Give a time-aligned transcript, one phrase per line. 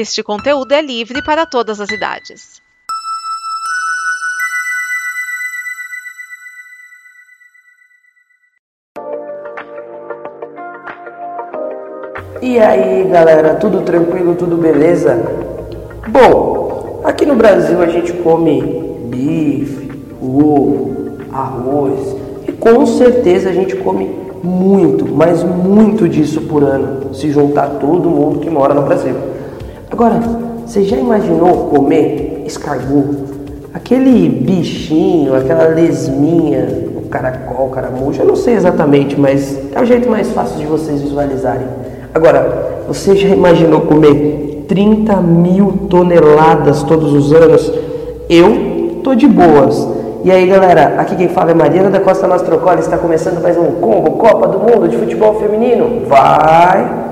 [0.00, 2.62] Este conteúdo é livre para todas as idades.
[12.40, 15.16] E aí galera, tudo tranquilo, tudo beleza?
[16.06, 18.62] Bom, aqui no Brasil a gente come
[19.06, 19.90] bife,
[20.22, 22.14] ovo, arroz
[22.46, 24.08] e com certeza a gente come
[24.44, 29.37] muito, mas muito disso por ano, se juntar todo mundo que mora no Brasil.
[29.90, 30.20] Agora,
[30.66, 33.38] você já imaginou comer escargot?
[33.72, 39.84] Aquele bichinho, aquela lesminha, o caracol, o caramujo, eu não sei exatamente, mas é o
[39.86, 41.66] jeito mais fácil de vocês visualizarem.
[42.14, 47.72] Agora, você já imaginou comer 30 mil toneladas todos os anos?
[48.28, 49.88] Eu tô de boas.
[50.22, 53.72] E aí galera, aqui quem fala é Mariana da Costa Mastrocola, está começando mais um
[53.80, 56.06] combo Copa do Mundo de Futebol Feminino.
[56.06, 57.07] Vai!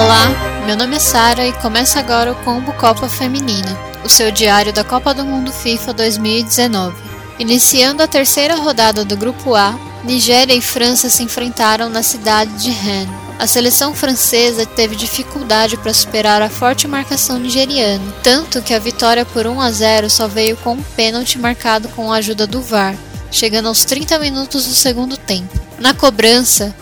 [0.00, 0.30] Olá,
[0.64, 4.82] meu nome é Sara e começa agora o Combo Copa Feminina, o seu diário da
[4.82, 6.96] Copa do Mundo FIFA 2019.
[7.38, 12.70] Iniciando a terceira rodada do Grupo A, Nigéria e França se enfrentaram na cidade de
[12.70, 13.14] Rennes.
[13.38, 19.26] A seleção francesa teve dificuldade para superar a forte marcação nigeriana, tanto que a vitória
[19.26, 22.96] por 1 a 0 só veio com um pênalti marcado com a ajuda do VAR,
[23.30, 25.60] chegando aos 30 minutos do segundo tempo.
[25.78, 26.74] Na cobrança,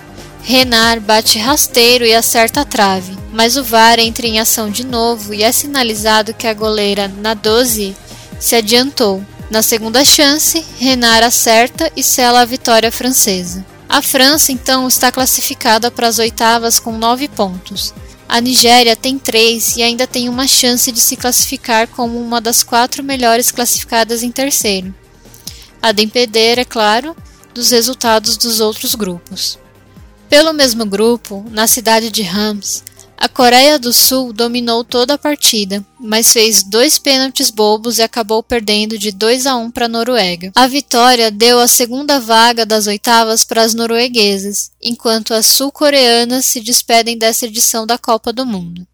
[0.49, 5.35] Renar bate rasteiro e acerta a trave, mas o VAR entra em ação de novo
[5.35, 7.95] e é sinalizado que a goleira Nadozi
[8.41, 9.23] se adiantou.
[9.51, 13.63] Na segunda chance, Renar acerta e sela a vitória francesa.
[13.87, 17.93] A França então está classificada para as oitavas com nove pontos.
[18.27, 22.63] A Nigéria tem três e ainda tem uma chance de se classificar como uma das
[22.63, 24.95] quatro melhores classificadas em terceiro.
[25.83, 27.15] A depender, é claro,
[27.53, 29.59] dos resultados dos outros grupos.
[30.29, 32.85] Pelo mesmo grupo, na cidade de Rams,
[33.17, 38.43] a Coreia do Sul dominou toda a partida, mas fez dois pênaltis bobos e acabou
[38.43, 40.53] perdendo de 2 a 1 para a Noruega.
[40.55, 46.61] A vitória deu a segunda vaga das oitavas para as norueguesas, enquanto as sul-coreanas se
[46.61, 48.87] despedem dessa edição da Copa do Mundo.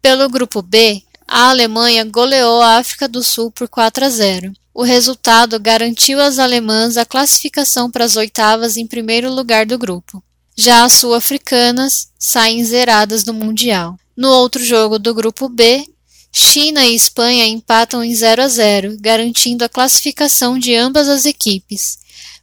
[0.00, 4.52] Pelo grupo B, a Alemanha goleou a África do Sul por 4 a 0.
[4.72, 10.22] O resultado garantiu às alemãs a classificação para as oitavas em primeiro lugar do grupo.
[10.58, 13.98] Já as sul-africanas saem zeradas do Mundial.
[14.16, 15.84] No outro jogo do grupo B,
[16.32, 21.98] China e Espanha empatam em 0 a 0, garantindo a classificação de ambas as equipes.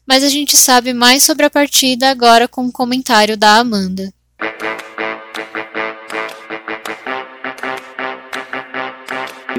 [0.06, 4.13] Mas a gente sabe mais sobre a partida agora com o comentário da Amanda.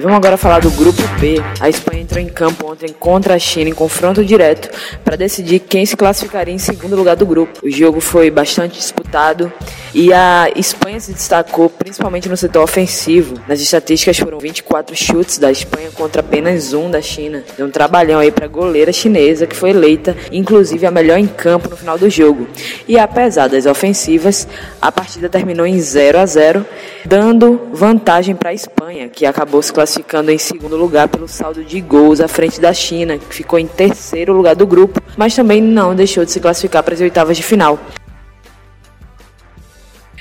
[0.01, 1.37] Vamos agora falar do grupo B.
[1.61, 4.69] A Espanha entrou em campo ontem contra a China em confronto direto
[5.05, 7.61] para decidir quem se classificaria em segundo lugar do grupo.
[7.63, 9.53] O jogo foi bastante disputado
[9.95, 13.37] e a Espanha se destacou principalmente no setor ofensivo.
[13.47, 17.45] Nas estatísticas foram 24 chutes da Espanha contra apenas um da China.
[17.57, 21.27] Deu um trabalhão aí para a goleira chinesa que foi eleita inclusive a melhor em
[21.27, 22.47] campo no final do jogo.
[22.89, 24.49] E apesar das ofensivas,
[24.81, 26.67] a partida terminou em 0 a 0,
[27.05, 31.63] dando vantagem para a Espanha, que acabou se classificando classificando em segundo lugar pelo saldo
[31.63, 35.61] de gols à frente da China, que ficou em terceiro lugar do grupo, mas também
[35.61, 37.79] não deixou de se classificar para as oitavas de final.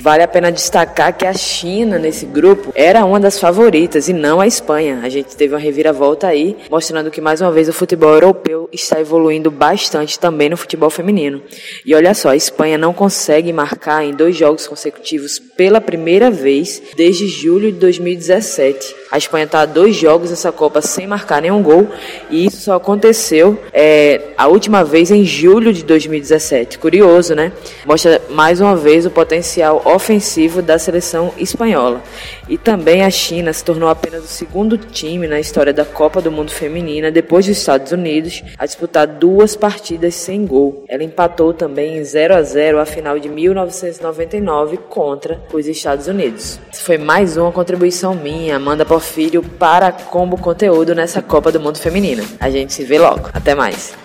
[0.03, 4.41] Vale a pena destacar que a China, nesse grupo, era uma das favoritas e não
[4.41, 4.99] a Espanha.
[5.01, 8.99] A gente teve uma reviravolta aí, mostrando que mais uma vez o futebol europeu está
[8.99, 11.41] evoluindo bastante também no futebol feminino.
[11.85, 16.81] E olha só, a Espanha não consegue marcar em dois jogos consecutivos pela primeira vez
[16.97, 19.03] desde julho de 2017.
[19.09, 21.87] A Espanha está a dois jogos nessa Copa sem marcar nenhum gol
[22.29, 26.77] e isso só aconteceu é, a última vez em julho de 2017.
[26.77, 27.53] Curioso, né?
[27.85, 32.01] Mostra mais uma vez o potencial ofensivo da seleção espanhola.
[32.47, 36.31] E também a China se tornou apenas o segundo time na história da Copa do
[36.31, 40.83] Mundo Feminina, depois dos Estados Unidos, a disputar duas partidas sem gol.
[40.87, 46.59] Ela empatou também em 0 a 0 a final de 1999 contra os Estados Unidos.
[46.73, 52.23] Foi mais uma contribuição minha, Amanda Porfírio, para Combo Conteúdo nessa Copa do Mundo Feminina.
[52.39, 53.29] A gente se vê logo.
[53.33, 54.02] Até mais.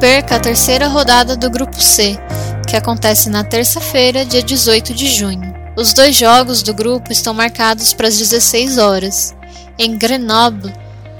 [0.00, 2.18] Perca a terceira rodada do Grupo C,
[2.66, 5.54] que acontece na terça-feira, dia 18 de junho.
[5.76, 9.36] Os dois jogos do grupo estão marcados para as 16 horas.
[9.78, 10.72] Em Grenoble,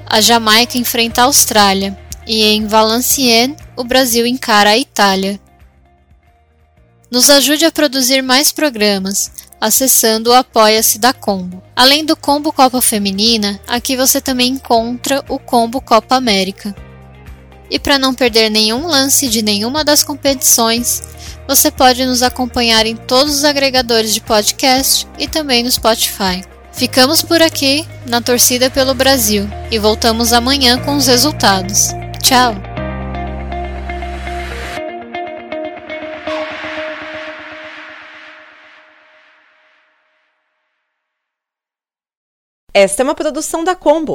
[0.06, 1.97] a Jamaica enfrenta a Austrália
[2.27, 5.38] e em Valenciennes, o Brasil encara a Itália.
[7.11, 9.31] Nos ajude a produzir mais programas.
[9.61, 11.62] acessando o Apoia-se da Combo.
[11.76, 16.75] Além do Combo Copa Feminina, aqui você também encontra o Combo Copa América.
[17.70, 21.02] E para não perder nenhum lance de nenhuma das competições,
[21.46, 26.43] você pode nos acompanhar em todos os agregadores de podcast e também no Spotify.
[26.72, 31.88] Ficamos por aqui na torcida pelo Brasil e voltamos amanhã com os resultados.
[32.22, 32.55] Tchau!
[42.73, 44.14] Esta é uma produção da Combo.